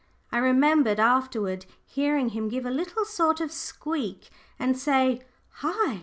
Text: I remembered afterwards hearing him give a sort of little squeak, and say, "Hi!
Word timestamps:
I 0.31 0.39
remembered 0.39 0.99
afterwards 0.99 1.67
hearing 1.85 2.29
him 2.29 2.49
give 2.49 2.65
a 2.65 2.73
sort 3.05 3.35
of 3.39 3.49
little 3.49 3.49
squeak, 3.49 4.31
and 4.57 4.75
say, 4.75 5.21
"Hi! 5.57 5.99